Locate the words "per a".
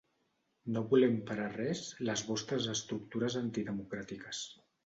1.27-1.51